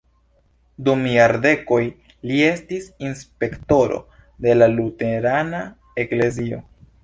[0.87, 1.79] Dum jardekoj
[2.31, 4.01] li estis inspektoro
[4.47, 5.65] de la luterana
[6.07, 6.67] eklezio.